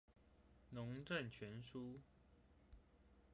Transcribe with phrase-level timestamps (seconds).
[0.73, 1.77] 農政全書